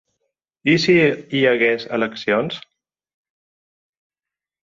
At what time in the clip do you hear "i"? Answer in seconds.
0.71-0.73